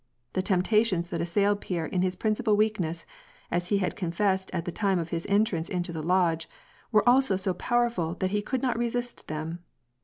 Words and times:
The 0.33 0.41
temptations 0.41 1.11
that 1.11 1.21
assailed 1.21 1.61
Pierre 1.61 1.85
in 1.85 2.01
his 2.01 2.15
principal 2.15 2.55
weak 2.57 2.79
ness— 2.79 3.05
as 3.51 3.67
he 3.67 3.77
had 3.77 3.95
confessed 3.95 4.49
at 4.51 4.65
the 4.65 4.71
time 4.71 4.97
of 4.97 5.09
his 5.09 5.27
enti'ance 5.27 5.69
into 5.69 5.93
the 5.93 6.01
Lodge— 6.01 6.49
were 6.91 7.07
also 7.07 7.35
so 7.35 7.53
powerful 7.53 8.15
that 8.15 8.31
he 8.31 8.41
could 8.41 8.63
not 8.63 8.79
resist 8.79 9.27
them. 9.27 9.59